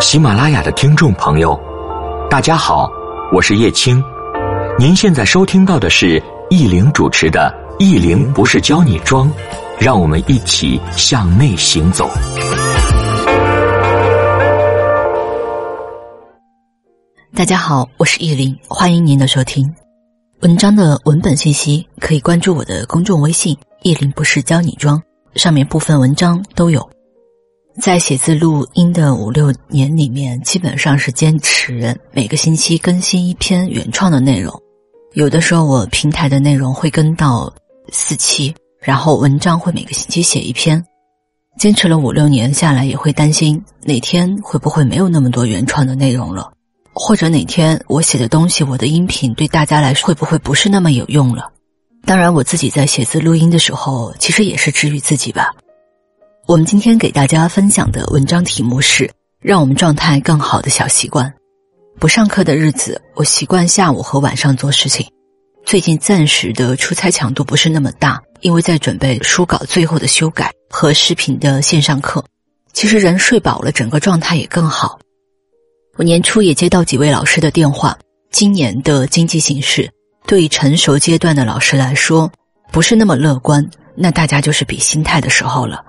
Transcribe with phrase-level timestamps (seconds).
[0.00, 1.58] 喜马拉雅的听众朋友，
[2.28, 2.90] 大家好，
[3.32, 4.02] 我是叶青。
[4.78, 9.26] 您现在收听到的是易玲主持的《易玲不是教你装》，
[9.78, 12.10] 让我们一起向内行走。
[17.34, 19.74] 大家好，我是易玲，欢迎您的收听。
[20.42, 25.02] 文章的文本信息可以关注我的公众微信“易玲不是教你装”，
[25.36, 26.86] 上面部分文章都有。
[27.80, 34.58] 在写字录音的五六年里面，基本上是坚持每个星期更新一篇原创的内容。
[35.12, 37.52] 有的时候我平台的内容会跟到
[37.92, 40.82] 四期，然后文章会每个星期写一篇。
[41.58, 46.50] 坚持了五六年下来，也会担心哪天会不会没有那么多原创的内容了，
[46.94, 51.52] 或者哪天我写的东西，我的音频对大家来说会不会不是那么有用了？
[52.04, 55.54] 当然，我自己在写字录音的时候，其实也是治愈自己吧。
[56.46, 59.10] 我们今天给大家分享的文章题目是
[59.42, 61.32] “让我们状态更好的小习惯”。
[61.98, 65.04] 不上课的日子，我习惯下午和晚上做事情。
[65.64, 72.24] 最近暂时的出差强度不是那么大，因为在准备书稿最后的修改和视频的线上课。
[72.72, 75.00] 其实人睡饱了，整个状态也更好。
[75.96, 77.98] 我年初也接到几位老师的电话，
[78.30, 79.90] 今年的经济形势
[80.28, 82.30] 对成熟阶段的老师来说
[82.70, 85.84] 不是那么乐观，那大家就是比心态的时候了。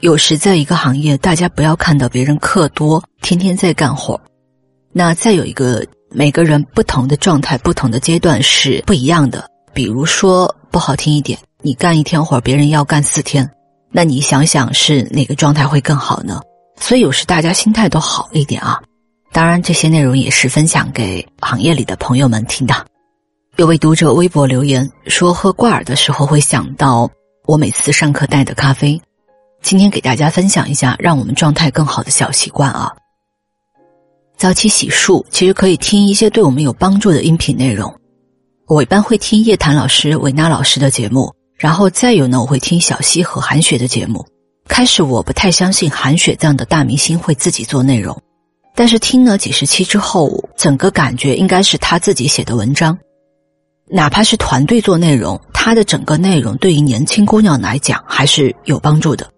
[0.00, 4.20] 有时在一个行业，大家不要看到别人课多，天天在干活。
[4.92, 9.44] 那再有一个，每个人不同的状态、不同的阶段是不一样的。
[9.74, 13.50] 比如说不好听一点，你干一天活，别人要干四天，
[13.90, 16.40] 那你想想是哪个状态会更好呢？
[16.80, 18.80] 所以有时大家心态都好一点啊。
[19.32, 22.86] 当然，这些内容也是分享给行业里的朋友们听的。
[23.56, 27.10] 有位读者微博留言说，喝挂耳的时候会想到
[27.46, 29.00] 我每次上课带的咖啡。
[29.68, 32.90] 今天给大家分享一下让我们状态更好的小习惯啊。
[34.38, 37.94] 早起洗漱其实可以听一些对我们有帮助的音频内容。
[38.66, 44.24] 我一般会听叶檀老师、韦娜老师的节目，然后再有呢，我会听小溪和韩雪的节目。
[44.66, 48.18] 开始我不太相信韩雪这样的大明星会自己做内容，
[48.74, 52.98] 但是听了几十期之后，整个感觉应该是他自己写的文章。
[53.90, 59.30] 哪怕是团队做内容，他的整个内容对于年轻姑娘来讲还是有帮助的。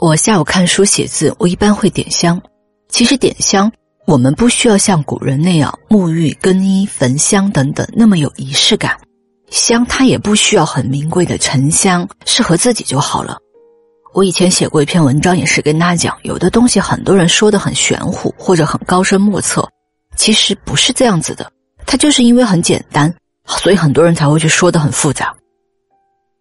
[0.00, 2.40] 我下午看书写字，我一般会点香。
[2.88, 3.70] 其实点香，
[4.06, 8.98] 我们不需要像古人那样沐浴、更衣、焚香等等那么有仪式感。
[9.50, 13.36] 香它也不需要很名贵的沉香，适合自己就好了。
[14.14, 19.68] 我以前写过一篇文章，也是跟大家讲，有的东西很多人说的很玄乎或者很高深莫测，
[20.16, 21.52] 其实不是这样子的。
[21.84, 25.30] 它就是因为很简单，所以很多人才会去说的很复杂。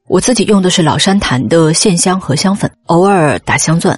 [0.10, 3.98] 我自己用的是老山檀的线香和香粉，偶尔打香钻。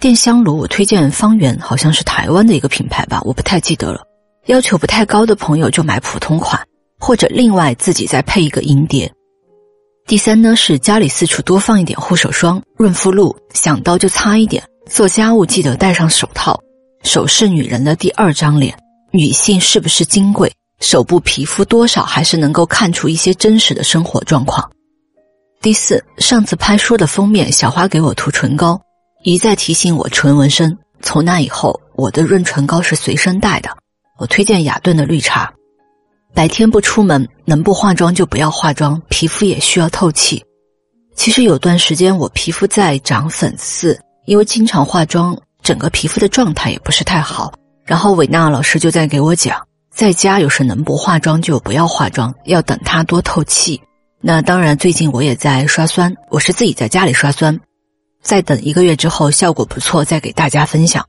[0.00, 4.00] 电香炉我推荐方圆，好像是台湾的一个品牌吧，我不太记得了。
[4.46, 6.58] 要求不太高的朋友就买普通款，
[6.98, 9.12] 或者另外自己再配一个银碟。
[10.06, 14.64] 第三呢是家里四处多放一点护手霜、润肤露，想到就擦一点。
[14.88, 16.58] 做家务记得戴上手套。
[17.02, 18.74] 手是女人的第二张脸，
[19.10, 20.50] 女性是不是金贵，
[20.80, 24.66] 手部皮肤多少还是能够看出一些真实的生活状况。
[25.62, 28.80] 第四，上次拍书的封面，小花给我涂唇膏，
[29.24, 30.74] 一再提醒我唇纹深。
[31.02, 33.68] 从那以后，我的润唇膏是随身带的。
[34.18, 35.52] 我推荐雅顿的绿茶。
[36.32, 40.42] 白天不出门，能不化妆就不要化妆，皮肤也需要透气。
[41.14, 47.52] 其实有段时间我皮肤在长粉刺，因为经常化妆，整个皮肤的状态也不是太好。
[47.84, 49.60] 然后韦娜老师就在给我讲，
[49.94, 53.78] 在家有时能不化妆就不要化妆，要等它多透气。
[54.22, 57.58] 那当然，最近我也在刷酸，我是自己在家里刷酸，
[58.20, 61.02] 再等一个月之后效果不错，再给大家分享。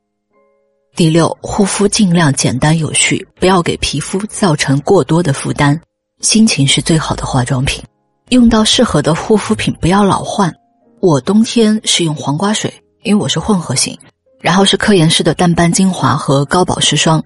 [0.96, 5.78] 第六，护肤尽量简单有序，不要给皮肤造成过多的负担。
[6.22, 7.84] 心情是最好的化妆品，
[8.30, 10.54] 用到适合的护肤品，不要老换。
[11.02, 12.74] 我冬天是用黄瓜水，
[13.04, 13.98] 因为我是混合型，
[14.40, 17.22] 然后是科颜氏的淡斑精华和高保湿霜。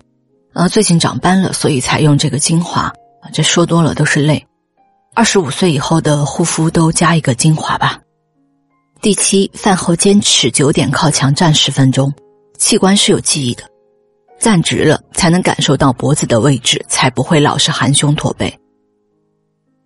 [0.53, 2.91] 呃，最近长斑了，所以才用这个精华。
[3.31, 4.43] 这说多了都是泪。
[5.15, 7.97] 二十五岁以后的护肤都加一个精华吧。
[9.01, 12.13] 第七，饭后坚持九点靠墙站十分钟，
[12.57, 13.63] 器官是有记忆的，
[14.37, 18.53] 站直了才能感受到脖子的位置，才不会老是含胸驼背。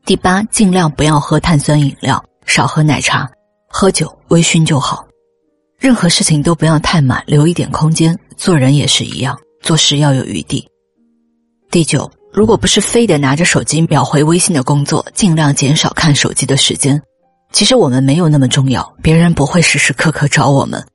[0.04, 3.30] 第八，尽量不要喝碳酸饮料，少喝奶茶，
[3.70, 5.06] 喝酒微醺就好。
[5.78, 8.18] 任何事情都不要太满，留一点空间。
[8.36, 10.68] 做人也是一样，做事要有余地。
[11.70, 12.10] 第九。
[12.32, 17.02] 如果不是非得拿着手机秒回微信的工作，尽量减少看手机的时间。
[17.52, 20.86] 其实我们没有那么重要，别人不会时时刻刻找我们。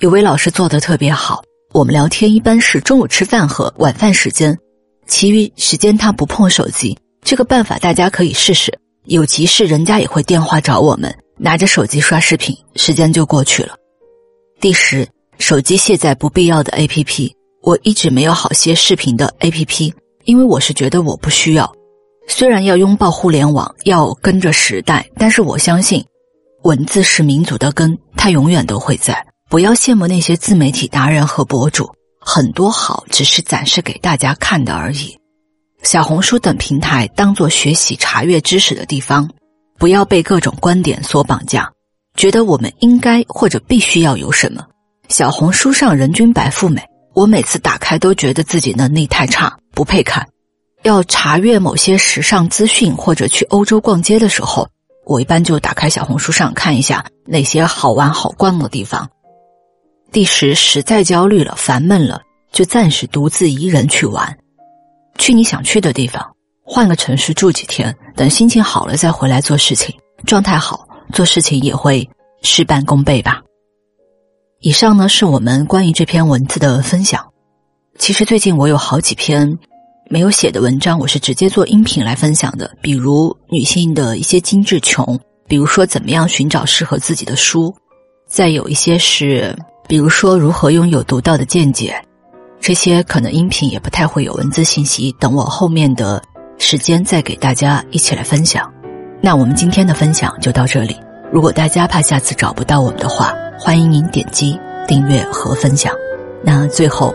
[0.00, 4.58] 有位老师做的特别好，我们聊天一般是中午吃饭和晚饭时间，
[5.06, 6.96] 其余时间他不碰手机。
[7.22, 8.76] 这个办法大家可以试试。
[9.04, 13.74] 有急事，人家也会电话找我们，拿着手机刷视频，时间就过去了。
[14.60, 15.06] 第十，
[15.38, 17.30] 手机卸载不必要的 APP。
[17.60, 19.92] 我一直没有好些视频的 APP，
[20.24, 21.70] 因为我是觉得我不需要。
[22.26, 26.04] 虽然要拥抱互联网，要跟着时代，但是我相信，
[26.62, 29.26] 文字是民族的根，它永远都会在。
[29.50, 31.88] 不要羡慕那些自媒体达人和博主，
[32.18, 35.16] 很多好只是展示给大家看的而已。
[35.82, 39.28] 小红书等平台当做学习查阅知识的地方，
[39.78, 41.70] 不要被各种观点所绑架，
[42.16, 44.64] 觉得我们应该或者必须要有什么。
[45.08, 46.82] 小红书上人均白富美，
[47.14, 50.26] 我每次打开都觉得自己能力太差，不配看。
[50.82, 54.68] 要查阅某些时尚资讯或者去欧洲逛街的时候，
[55.06, 59.08] 我一般就打开小红书上看一下哪些好玩好逛的地方。
[60.12, 62.20] 第十，实在焦虑了、烦闷了，
[62.52, 64.38] 就暂时独自一人去玩，
[65.18, 66.24] 去你想去的地方，
[66.62, 69.94] 换个城市住几天，等心情好了再回来做事情，
[70.26, 72.08] 状态好，做事情也会
[72.42, 73.42] 事半功倍吧。
[74.60, 77.33] 以上呢是我们关于这篇文字的分享。
[77.98, 79.58] 其实最近我有好几篇。
[80.10, 82.70] 没有写的文章，我是直接做音频来分享的。
[82.82, 85.18] 比如女性的一些精致穷，
[85.48, 87.74] 比如说怎么样寻找适合自己的书，
[88.28, 89.56] 再有一些是，
[89.88, 91.96] 比如说如何拥有独到的见解。
[92.60, 96.22] 这些可能音频也不太会有文字信息，等我后面的
[96.58, 98.70] 时间再给大家一起来分享。
[99.22, 100.96] 那我们今天的分享就到这里。
[101.32, 105.94] 如果大家怕下次找不到我们的话，欢迎您点击订阅和分享。
[106.42, 107.14] 那最后，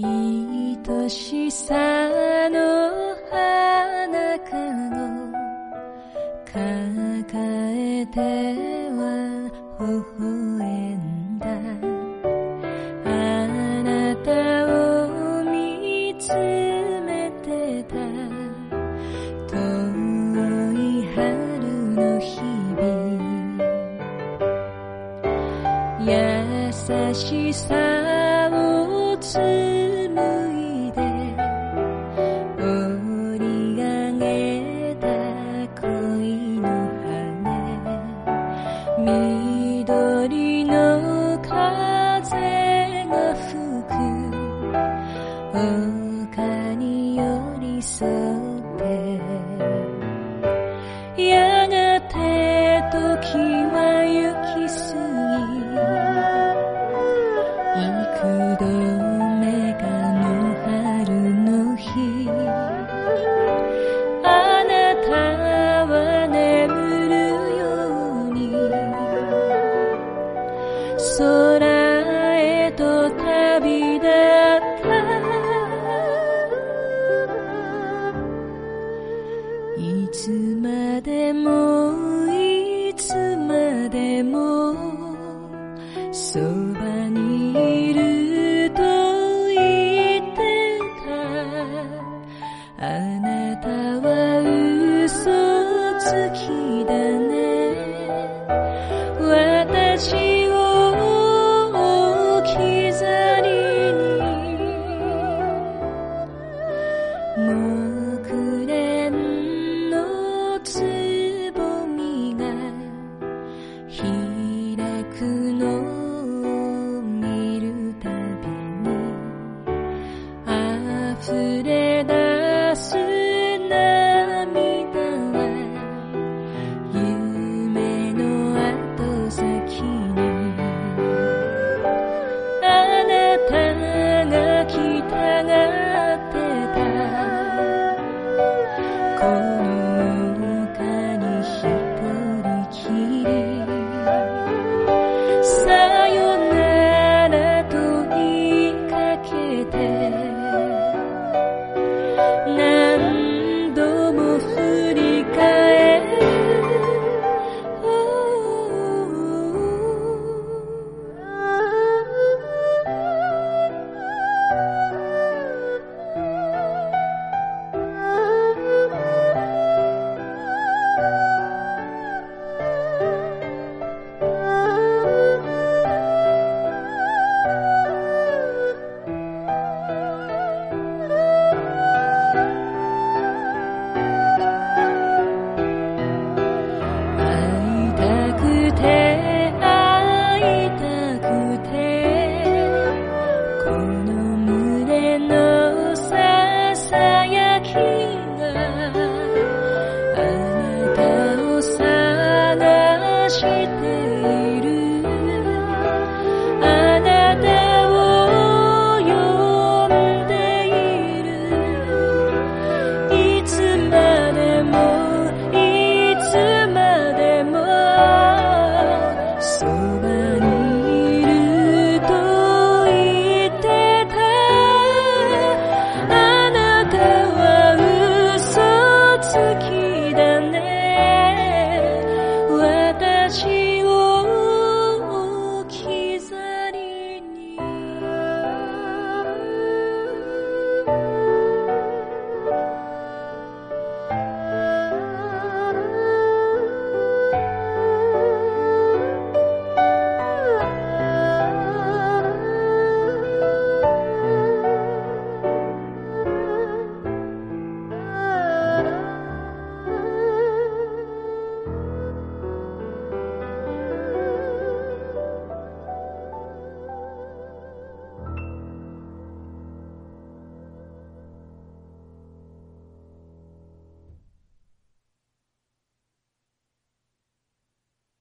[0.00, 1.74] 愛しさ
[2.48, 4.56] の花か
[4.88, 4.96] ご
[6.50, 7.32] 抱
[7.76, 8.51] えて